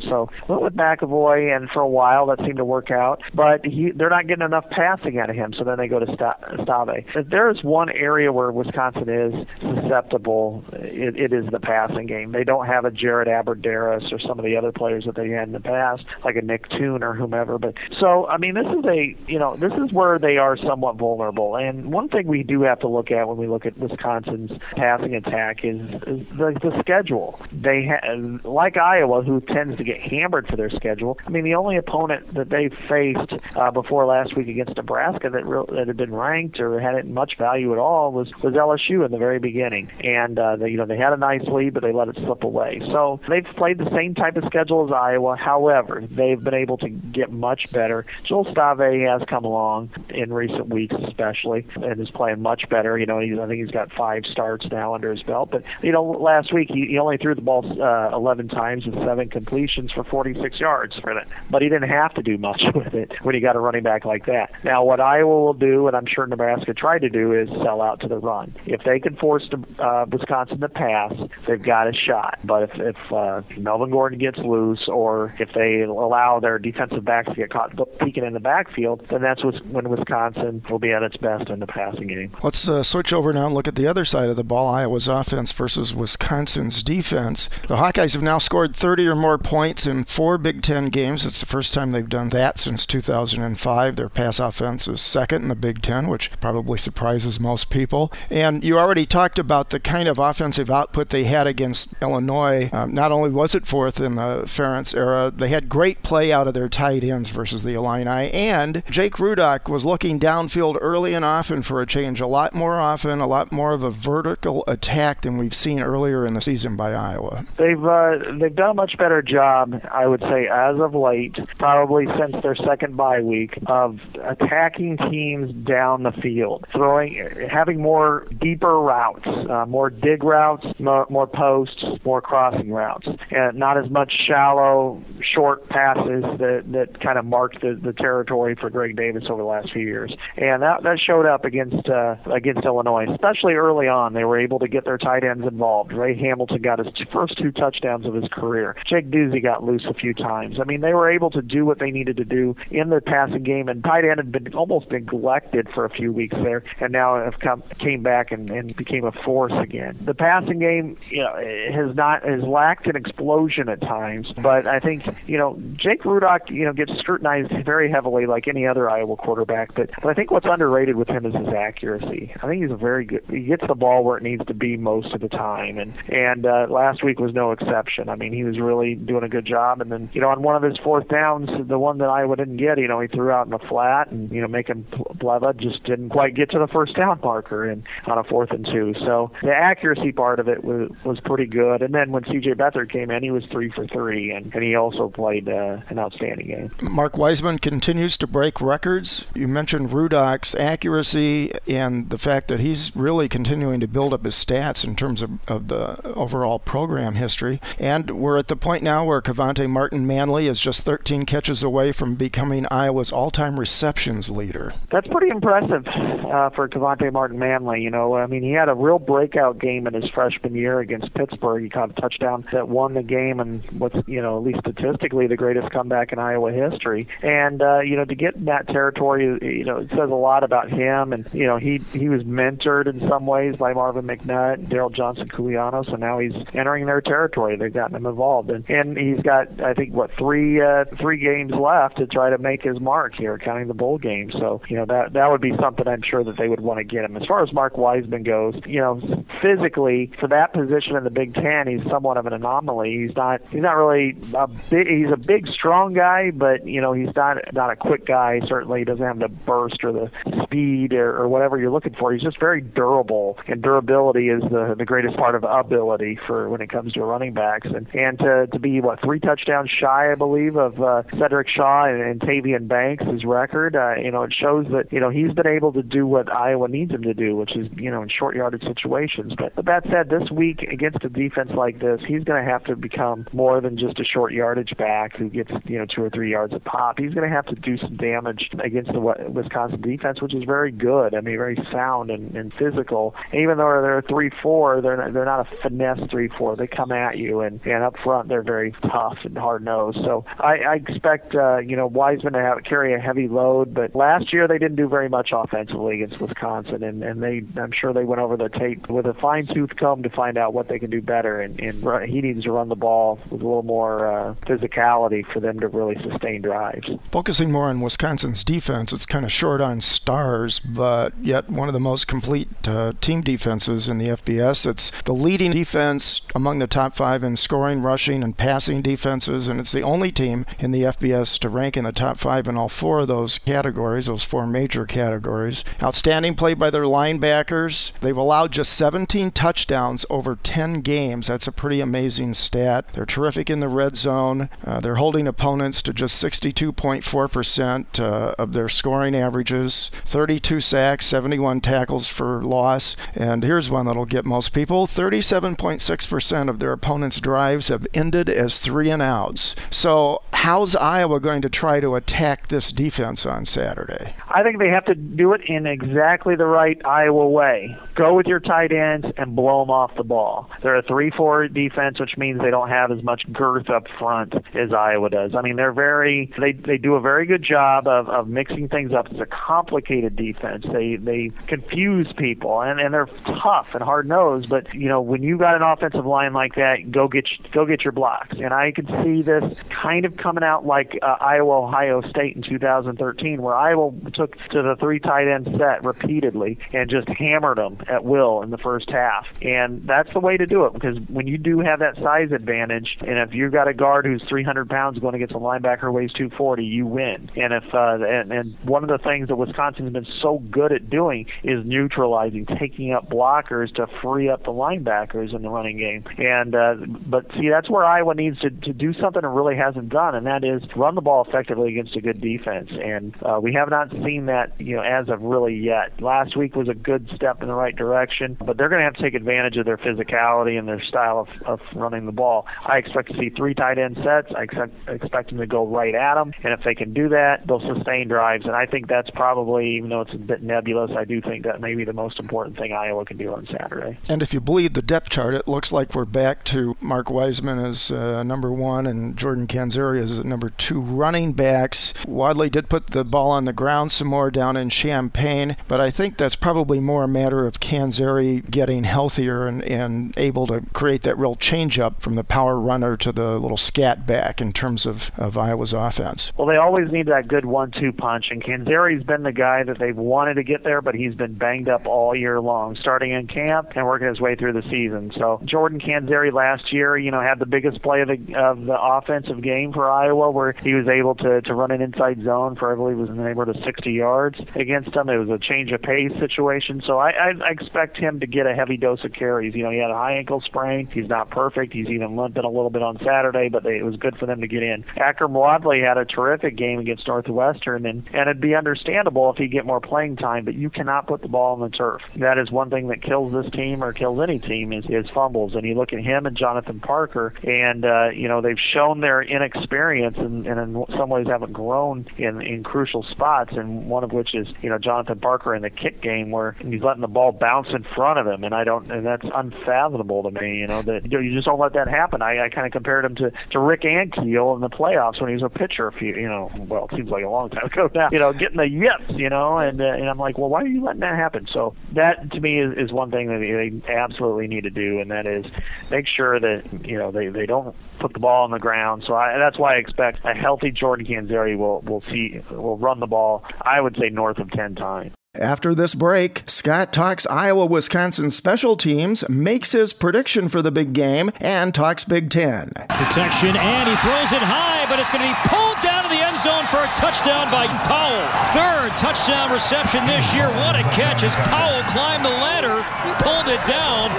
[0.00, 3.22] So went with McEvoy, and for a while that seemed to work out.
[3.34, 6.06] But he, they're not getting enough passing out of him, so then they go to
[6.14, 7.04] Stave.
[7.14, 12.32] If there is one area where Wisconsin is susceptible, it, it is the passing game.
[12.32, 15.48] They don't have a Jared Abbrederis or some of the other players that they had
[15.48, 17.58] in the past, like a Nick Toon or whomever.
[17.58, 20.96] But so I mean, this is a you know this is where they are somewhat
[20.96, 21.56] vulnerable.
[21.56, 25.14] And one thing we do have to look at when we look at Wisconsin's passing
[25.14, 27.40] attack is, is the, the schedule.
[27.52, 28.14] They ha-
[28.44, 31.18] like Iowa, who tends to get hammered for their schedule.
[31.26, 35.46] I mean, the only opponent that they faced uh, before last week against Nebraska that
[35.46, 39.04] re- that had been ranked or had it much value at all was was LSU
[39.04, 39.90] in the very beginning.
[40.02, 42.42] And uh, they, you know they had a nice lead, but they let it slip
[42.44, 42.80] away.
[42.86, 45.36] So they've played the same type of schedule as Iowa.
[45.36, 48.06] However, they've been able to get much better.
[48.24, 52.98] Joel Stave has come along in recent weeks, especially, and is playing much better.
[52.98, 55.50] You know, he's, I think he's got five starts now under his belt.
[55.50, 58.94] But you know, last week he, he only threw the ball uh, 11 times with
[58.96, 61.28] seven completions for 46 yards for it.
[61.50, 64.04] But he didn't have to do much with it when he got a running back
[64.04, 64.52] like that.
[64.64, 68.00] Now, what Iowa will do, and I'm sure Nebraska tried to do, is sell out
[68.00, 68.54] to the run.
[68.66, 71.12] If they can force uh, Wisconsin to pass,
[71.46, 72.38] they've got a shot.
[72.44, 77.28] But if, if uh, Melvin Gordon gets loose, or if they allow their defensive backs
[77.28, 81.16] to get caught peeking in the backfield, then that's when Wisconsin will be at its
[81.16, 82.32] best in the passing game.
[82.42, 85.08] Let's uh, switch over now and look at the other side of the ball Iowa's
[85.08, 87.48] offense versus Wisconsin's defense.
[87.68, 91.24] The Hawkeyes have now scored 30 or more points in four Big Ten games.
[91.24, 93.96] It's the first time they've done that since 2005.
[93.96, 98.10] Their pass offense is second in the Big Ten, which probably surprises most people.
[98.30, 102.70] And you already talked about the kind of offensive output they had against Illinois.
[102.72, 106.48] Um, not only was it fourth in the Ferentz era, they had great play out
[106.48, 108.30] of their tight ends versus the Illini.
[108.30, 112.80] And Jake Rudock was looking downfield early and often for a change, a lot more
[112.80, 116.76] often, a lot more of a vertical attack than we've seen earlier in the season
[116.76, 117.44] by Iowa.
[117.58, 121.89] They've uh, they've done a much better job, I would say, as of late, probably
[122.18, 127.14] since their second bye week, of attacking teams down the field, throwing,
[127.50, 133.58] having more deeper routes, uh, more dig routes, more, more posts, more crossing routes, and
[133.58, 138.70] not as much shallow, short passes that that kind of marked the, the territory for
[138.70, 140.14] Greg Davis over the last few years.
[140.36, 144.14] And that that showed up against uh, against Illinois, especially early on.
[144.14, 145.92] They were able to get their tight ends involved.
[145.92, 148.76] Ray Hamilton got his first two touchdowns of his career.
[148.86, 150.60] Jake Duzey got loose a few times.
[150.60, 153.42] I mean, they were able to do what they needed to do in the passing
[153.42, 157.16] game, and tight end had been almost neglected for a few weeks there, and now
[157.16, 159.98] have come came back and, and became a force again.
[160.00, 161.34] The passing game, you know,
[161.72, 166.50] has not has lacked an explosion at times, but I think you know Jake Rudock,
[166.50, 170.30] you know, gets scrutinized very heavily like any other Iowa quarterback, but, but I think
[170.30, 172.32] what's underrated with him is his accuracy.
[172.42, 173.24] I think he's a very good.
[173.28, 176.46] He gets the ball where it needs to be most of the time, and and
[176.46, 178.08] uh, last week was no exception.
[178.08, 180.56] I mean, he was really doing a good job, and then you know on one
[180.56, 183.46] of his fourth downs, the one that Iowa didn't get, you know, he threw out
[183.46, 186.94] in the flat, and you know making Bleva just didn't quite get to the first
[186.96, 188.94] down marker, and on a fourth and two.
[189.00, 192.54] So the accuracy part of it was was pretty good, and then when C.J.
[192.54, 195.98] Beathard came in, he was three for three, and and he also played uh, an
[195.98, 196.70] outstanding game.
[196.82, 199.24] Mark Weisman continues to break records.
[199.34, 204.34] You mentioned Rudock's accuracy and the fact that he's really continuing to build up his
[204.34, 207.60] stats in terms of, of the overall program history.
[207.78, 211.92] And we're at the point now where Kevonte Martin Manley is just 13 catches away
[211.92, 214.72] from becoming Iowa's all-time receptions leader.
[214.90, 217.82] That's pretty impressive uh, for Kevonte Martin Manley.
[217.82, 221.12] You know, I mean, he had a real breakout game in his freshman year against
[221.14, 221.62] Pittsburgh.
[221.62, 225.26] He caught a touchdown that won the game, and what's you know at least statistically
[225.26, 227.08] the greatest comeback in Iowa history.
[227.22, 230.44] And uh, you know, to get in that territory, you know, it says a lot
[230.44, 231.12] about him.
[231.12, 235.26] And you know, he he was mentored in some ways by Marvin McNutt, Derrell Johnson
[235.26, 237.56] Koulianos, so now he's entering their territory.
[237.56, 241.39] They've gotten him involved, and and he's got I think what three uh, three games
[241.48, 244.30] left to try to make his mark here, counting the bowl game.
[244.32, 246.84] So you know that that would be something I'm sure that they would want to
[246.84, 247.16] get him.
[247.16, 249.00] As far as Mark Weisman goes, you know,
[249.40, 253.06] physically for that position in the Big Ten, he's somewhat of an anomaly.
[253.06, 256.92] He's not he's not really a big, he's a big strong guy, but you know
[256.92, 258.40] he's not not a quick guy.
[258.46, 260.10] Certainly, he doesn't have the burst or the
[260.44, 262.12] speed or, or whatever you're looking for.
[262.12, 266.60] He's just very durable, and durability is the the greatest part of ability for when
[266.60, 267.68] it comes to running backs.
[267.68, 271.84] And and to to be what three touchdowns shy, I believe, of uh, Sedrick Shaw
[271.84, 273.76] and, and Tavian Banks' his record.
[273.76, 276.68] Uh, you know, it shows that you know he's been able to do what Iowa
[276.68, 279.34] needs him to do, which is you know in short yardage situations.
[279.36, 282.64] But, but that said, this week against a defense like this, he's going to have
[282.64, 286.10] to become more than just a short yardage back who gets you know two or
[286.10, 286.98] three yards a pop.
[286.98, 290.72] He's going to have to do some damage against the Wisconsin defense, which is very
[290.72, 291.14] good.
[291.14, 293.14] I mean, very sound and, and physical.
[293.32, 296.56] even though they're three four, they're not, they're not a finesse three four.
[296.56, 299.98] They come at you, and and up front they're very tough and hard nosed.
[300.04, 303.94] So I, I expect uh, you know Weisman to have, carry a heavy load, but
[303.94, 307.92] last year they didn't do very much offensively against Wisconsin, and and they I'm sure
[307.92, 310.78] they went over the tape with a fine tooth comb to find out what they
[310.78, 311.40] can do better.
[311.40, 315.40] And, and he needs to run the ball with a little more uh, physicality for
[315.40, 316.88] them to really sustain drives.
[317.10, 321.74] Focusing more on Wisconsin's defense, it's kind of short on stars, but yet one of
[321.74, 324.66] the most complete uh, team defenses in the FBS.
[324.66, 329.60] It's the leading defense among the top five in scoring, rushing, and passing defenses, and
[329.60, 332.68] it's the only team in the FBS to rank in the top five in all
[332.68, 335.64] four of those categories, those four major categories.
[335.82, 337.92] Outstanding play by their linebackers.
[338.00, 341.26] They've allowed just 17 touchdowns over 10 games.
[341.26, 342.86] That's a pretty amazing stat.
[342.92, 344.48] They're terrific in the red zone.
[344.64, 351.60] Uh, they're holding opponents to just 62.4% uh, of their scoring averages, 32 sacks, 71
[351.60, 352.96] tackles for loss.
[353.14, 358.58] And here's one that'll get most people 37.6% of their opponents' drives have ended as
[358.58, 359.56] three and outs.
[359.70, 364.14] So, how's Iowa going to try to attack this defense on Saturday?
[364.28, 367.74] I think they have to do it in exactly the right Iowa way.
[367.94, 370.50] Go with your tight ends and blow them off the ball.
[370.62, 374.34] They're a 3 4 defense, which means they don't have as much girth up front
[374.54, 375.34] as Iowa does.
[375.34, 378.92] I mean, they're very, they, they do a very good job of, of mixing things
[378.92, 379.10] up.
[379.10, 380.66] It's a complicated defense.
[380.70, 385.22] They, they confuse people, and, and they're tough and hard nosed, but, you know, when
[385.22, 388.36] you got an offensive line like that, go get, go get your blocks.
[388.38, 392.42] And I could see this kind of coming out like uh, Iowa Ohio State in
[392.42, 397.78] 2013, where Iowa took to the three tight end set repeatedly and just hammered them
[397.88, 399.26] at will in the first half.
[399.42, 402.98] And that's the way to do it because when you do have that size advantage,
[403.00, 406.12] and if you've got a guard who's 300 pounds going against a linebacker who weighs
[406.12, 407.30] 240, you win.
[407.36, 410.90] And if uh, and, and one of the things that Wisconsin's been so good at
[410.90, 416.04] doing is neutralizing, taking up blockers to free up the linebackers in the running game.
[416.18, 416.74] And uh,
[417.06, 420.26] but see, that's where Iowa needs to, to do something it really hasn't done, and
[420.26, 422.70] that is run the ball effectively against a good defense.
[422.70, 426.00] And uh, we have not seen that you know as of really yet.
[426.00, 428.94] Last week was a good step in the right direction, but they're going to have
[428.94, 432.46] to take advantage of their physicality and their style of, of running the ball.
[432.64, 434.32] I expect to see three tight end sets.
[434.34, 437.46] I expect, expect them to go right at them, and if they can do that,
[437.46, 438.46] they'll sustain drives.
[438.46, 441.60] And I think that's probably, even though it's a bit nebulous, I do think that
[441.60, 443.98] may be the most important thing Iowa can do on Saturday.
[444.08, 447.68] And if you believe the depth chart, it looks like we're back to Mark Weisman
[447.68, 451.94] as uh, number one and Jordan Canzeri as number two running backs.
[452.06, 455.90] Wadley did put the ball on the ground some more down in Champaign, but I
[455.90, 461.02] think that's probably more a matter of Canzeri getting healthier and, and able to create
[461.02, 464.86] that real change up from the power runner to the little scat back in terms
[464.86, 466.32] of, of Iowa's offense.
[466.36, 469.78] Well, they always need that good one two punch, and Canzeri's been the guy that
[469.78, 473.26] they've wanted to get there, but he's been banged up all year long, starting in
[473.26, 475.12] camp and working his way through the season.
[475.16, 478.80] So Jordan Canzeri last year, you know, had the biggest play of the, of the
[478.80, 482.72] offensive game for Iowa where he was able to, to run an inside zone for,
[482.72, 485.08] I believe, was in the neighborhood of 60 yards against them.
[485.08, 486.82] It was a change of pace situation.
[486.84, 489.54] So I, I, expect him to get a heavy dose of carries.
[489.54, 490.86] You know, he had a high ankle sprain.
[490.86, 491.72] He's not perfect.
[491.72, 494.40] He's even limping a little bit on Saturday, but they, it was good for them
[494.40, 494.84] to get in.
[494.96, 499.48] Akrum Wadley had a terrific game against Northwestern, and, and it'd be understandable if he
[499.48, 502.02] get more playing time, but you cannot put the ball on the turf.
[502.16, 505.54] That is one thing that kills this team or kills any team is, is fumbles.
[505.54, 509.22] And you look at him and Jonathan Parker, and, uh, you know, they've shown their
[509.22, 514.12] inexperience and, and in some ways haven't grown in, in crucial spots, and one of
[514.12, 517.32] which is, you know, Jonathan Parker in the kick game where he's letting the ball
[517.32, 520.82] bounce in front of him, and I don't, and that's unfathomable to me, you know,
[520.82, 522.22] that you just don't let that happen.
[522.22, 525.34] I, I kind of compared him to, to Rick Ankiel in the playoffs when he
[525.34, 527.90] was a pitcher a few, you know, well, it seems like a long time ago
[527.94, 530.62] now, you know, getting the yips, you know, and, uh, and I'm like, well, why
[530.62, 531.46] are you letting that happen?
[531.46, 535.10] So that to me is, is one thing that they absolutely need to do, and
[535.10, 535.46] that is
[535.90, 539.04] make sure that, you know, they, they don't put the ball on the ground.
[539.06, 543.00] So I, that's why I expect a healthy Jordan Canzeri will, will see, will run
[543.00, 545.12] the ball, I would say north of 10 times.
[545.36, 550.92] After this break, Scott talks Iowa Wisconsin special teams, makes his prediction for the big
[550.92, 552.72] game, and talks Big Ten.
[552.88, 556.18] Protection, and he throws it high, but it's going to be pulled down to the
[556.18, 558.26] end zone for a touchdown by Powell.
[558.58, 560.48] Third touchdown reception this year.
[560.48, 562.82] What a catch as Powell climbed the ladder,
[563.22, 564.10] pulled it down,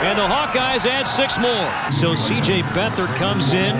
[0.00, 1.68] and the Hawkeyes add six more.
[1.92, 2.62] So C.J.
[2.72, 3.76] Beathard comes in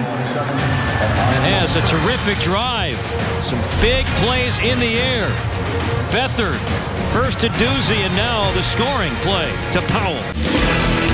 [1.05, 2.97] and has a terrific drive.
[3.43, 5.29] Some big plays in the air.
[6.11, 6.59] Beathard
[7.13, 11.14] first to Duzey and now the scoring play to Powell.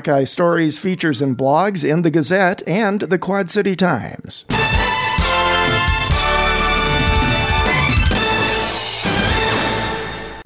[0.00, 4.46] Hawkeye stories, features, and blogs in the Gazette and the Quad City Times.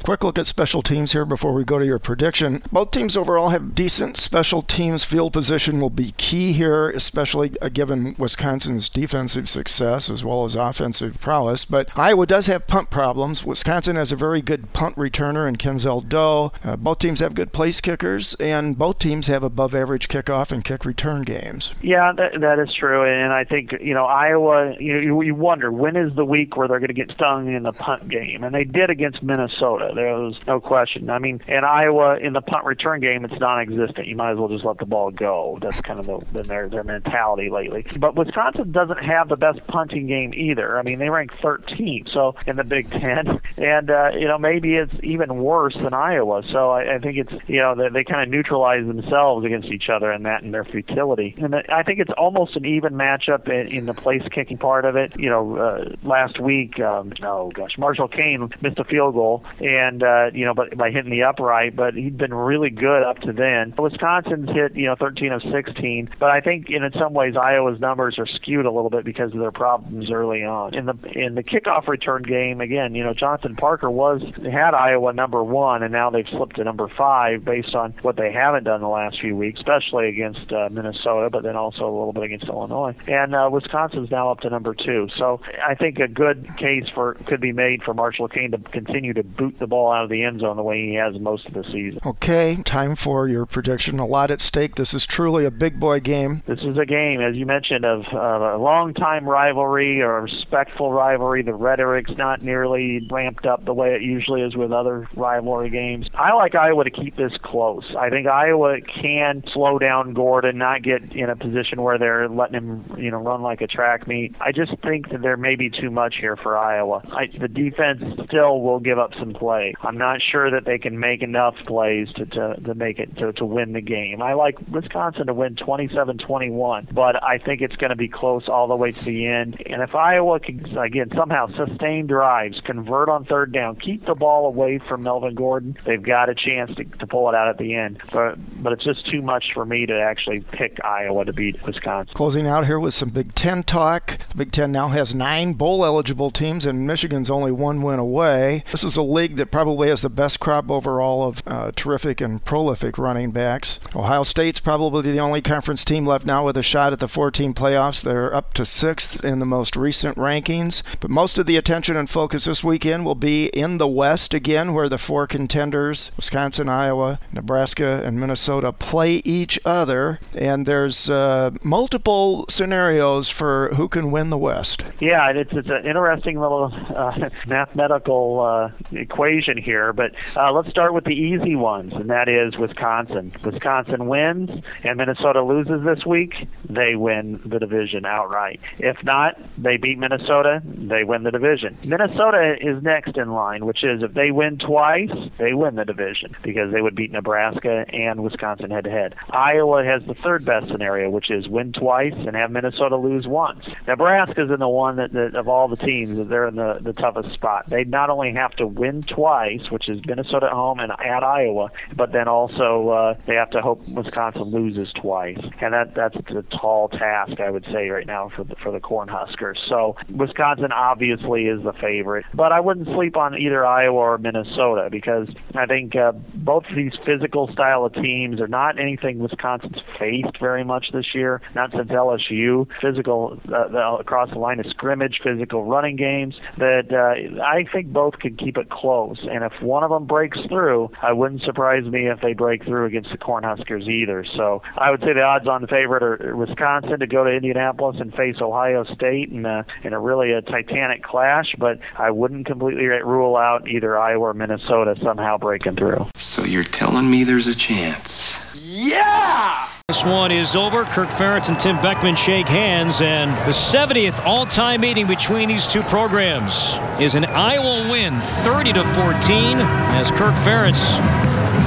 [0.05, 2.63] Quick look at special teams here before we go to your prediction.
[2.71, 5.03] Both teams overall have decent special teams.
[5.03, 11.19] Field position will be key here, especially given Wisconsin's defensive success as well as offensive
[11.23, 11.65] prowess.
[11.65, 13.47] But Iowa does have punt problems.
[13.47, 16.53] Wisconsin has a very good punt returner in Kenzel Doe.
[16.63, 20.67] Uh, both teams have good place kickers, and both teams have above average kickoff and
[20.67, 21.73] kick return games.
[21.81, 23.05] Yeah, that, that is true.
[23.05, 26.79] And I think, you know, Iowa, you, you wonder when is the week where they're
[26.79, 28.45] going to get stung in the punt game?
[28.45, 29.93] And they did against Minnesota.
[29.95, 31.11] There was no question.
[31.11, 34.07] I mean, in Iowa, in the punt return game, it's non-existent.
[34.07, 35.59] You might as well just let the ball go.
[35.61, 37.87] That's kind of been their their mentality lately.
[37.99, 40.79] But Wisconsin doesn't have the best punting game either.
[40.79, 44.75] I mean, they rank 13th, so in the Big Ten, and uh, you know maybe
[44.75, 46.43] it's even worse than Iowa.
[46.51, 49.89] So I, I think it's you know they, they kind of neutralize themselves against each
[49.89, 51.35] other in that and their futility.
[51.39, 54.97] And I think it's almost an even matchup in, in the place kicking part of
[54.97, 55.13] it.
[55.19, 59.84] You know, uh, last week, um, oh gosh, Marshall Koehn missed a field goal, and
[60.03, 61.77] uh, you know, but by hitting the upright.
[61.77, 63.75] But he'd been really good up to then.
[63.77, 66.11] Wisconsin's hit, you know, 13 of 16.
[66.19, 69.39] But I think in some ways Iowa's numbers are skewed a little bit because of
[69.39, 70.75] their problems early on.
[70.75, 75.13] In the in the kickoff return game, again, you know, Jonathan Parker was had Iowa
[75.13, 78.81] number one, and now they've slipped to number five based on what they haven't done
[78.81, 82.47] the last few weeks, especially against uh, Minnesota, but then also a little bit against
[82.47, 82.95] Illinois.
[83.07, 85.09] And uh, Wisconsin's now up to number two.
[85.17, 89.13] So I think a good case for could be made for Marshall Koehn to continue
[89.15, 91.55] to boot the ball out of the end zone the way he has most of
[91.55, 91.99] the season.
[92.07, 93.99] Okay, time for your prediction.
[93.99, 94.77] A lot at stake.
[94.77, 96.45] This is truly a big boy game.
[96.47, 101.43] This is a game, as you mentioned, of uh, a long-time rivalry or respectful rivalry.
[101.43, 106.09] The rhetoric's not nearly ramped up the way it usually is with other rivalry games.
[106.15, 107.85] I like Iowa to keep this close.
[107.99, 112.55] I think Iowa can slow down Gordon, not get in a position where they're letting
[112.55, 114.37] him, you know, run like a track meet.
[114.41, 117.03] I just think that there may be too much here for Iowa.
[117.13, 119.33] I, the defense still will give up some
[119.73, 119.89] play.
[119.89, 123.33] I'm not sure that they can make enough plays to, to, to make it to,
[123.35, 124.23] to win the game.
[124.23, 128.69] I like Wisconsin to win 27-21, but I think it's going to be close all
[128.69, 129.63] the way to the end.
[129.67, 134.47] And if Iowa can again somehow sustain drives, convert on third down, keep the ball
[134.47, 137.75] away from Melvin Gordon, they've got a chance to, to pull it out at the
[137.75, 138.01] end.
[138.13, 142.15] But but it's just too much for me to actually pick Iowa to beat Wisconsin.
[142.15, 144.19] Closing out here with some Big Ten talk.
[144.31, 148.65] The Big Ten now has nine bowl eligible teams, and Michigan's only one win away.
[148.71, 152.45] This is a league that probably has the best crop overall of uh, terrific and
[152.45, 153.79] prolific running backs.
[153.95, 157.55] Ohio State's probably the only conference team left now with a shot at the 14
[157.55, 158.03] playoffs.
[158.03, 160.83] They're up to sixth in the most recent rankings.
[160.99, 164.75] But most of the attention and focus this weekend will be in the West again,
[164.75, 170.19] where the four contenders Wisconsin, Iowa, Nebraska, and Minnesota play each other.
[170.35, 174.83] And there's uh, multiple scenarios for who can win the West.
[174.99, 179.05] Yeah, it's, it's an interesting little uh, mathematical uh,
[179.45, 179.93] equation here.
[179.93, 183.33] But uh, let's start with the easy ones, and that is Wisconsin.
[183.45, 184.51] Wisconsin wins,
[184.83, 186.49] and Minnesota loses this week.
[186.69, 188.61] They win the division outright.
[188.79, 190.63] If not, they beat Minnesota.
[190.65, 191.77] They win the division.
[191.85, 196.37] Minnesota is next in line, which is if they win twice, they win the division
[196.43, 199.15] because they would beat Nebraska and Wisconsin head to head.
[199.31, 203.65] Iowa has the third best scenario, which is win twice and have Minnesota lose once.
[203.87, 207.33] Nebraska's in the one that, that of all the teams they're in the, the toughest
[207.35, 207.69] spot.
[207.69, 211.23] They not only have to win twice twice, which is Minnesota at home and at
[211.23, 216.17] Iowa, but then also uh, they have to hope Wisconsin loses twice, and that that's
[216.17, 219.57] a tall task, I would say, right now for the for the Cornhuskers.
[219.69, 224.89] So Wisconsin obviously is the favorite, but I wouldn't sleep on either Iowa or Minnesota
[224.91, 229.79] because I think uh, both of these physical style of teams are not anything Wisconsin's
[229.99, 232.67] faced very much this year, not since LSU.
[232.81, 238.19] Physical uh, across the line of scrimmage, physical running games that uh, I think both
[238.19, 239.14] could keep it close.
[239.23, 242.87] And if one of them breaks through, I wouldn't surprise me if they break through
[242.87, 244.25] against the Cornhuskers either.
[244.37, 248.37] So I would say the odds-on favorite are Wisconsin to go to Indianapolis and face
[248.41, 253.37] Ohio State in a, in a really a titanic clash, but I wouldn't completely rule
[253.37, 256.07] out either Iowa or Minnesota somehow breaking through.
[256.17, 258.09] So you're telling me there's a chance?
[258.55, 259.74] Yeah!
[259.89, 260.85] This one is over.
[260.85, 265.83] Kirk Ferentz and Tim Beckman shake hands, and the 70th all-time meeting between these two
[265.83, 268.19] programs is an Iowa win,
[268.49, 269.59] 30 to 14,
[269.93, 270.81] as Kirk Ferentz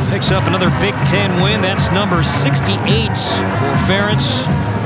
[0.10, 1.62] picks up another Big Ten win.
[1.62, 4.26] That's number 68 for Ferentz.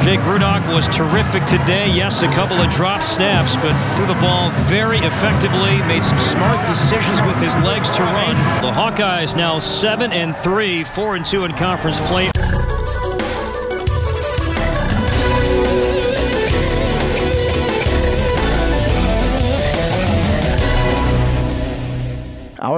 [0.03, 1.89] Jake Rudock was terrific today.
[1.89, 5.77] Yes, a couple of drop snaps, but threw the ball very effectively.
[5.87, 8.35] Made some smart decisions with his legs to run.
[8.61, 12.29] The Hawkeyes now seven and three, four and two in conference play.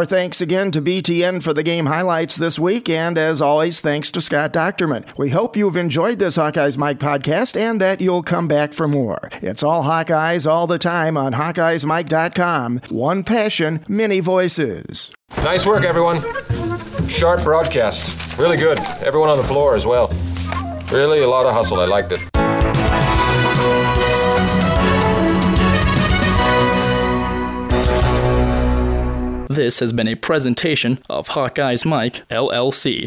[0.04, 4.12] Our thanks again to BTN for the game highlights this week, and as always, thanks
[4.12, 5.06] to Scott Dochterman.
[5.18, 9.30] We hope you've enjoyed this Hawkeyes Mike podcast and that you'll come back for more.
[9.42, 12.82] It's all Hawkeyes all the time on HawkeyesMike.com.
[12.90, 15.14] One passion, many voices.
[15.38, 16.22] Nice work, everyone.
[17.08, 18.38] Sharp broadcast.
[18.38, 18.80] Really good.
[19.06, 20.10] Everyone on the floor as well.
[20.92, 21.80] Really a lot of hustle.
[21.80, 22.43] I liked it.
[29.54, 33.02] This has been a presentation of Hawkeye's Mike, LLC.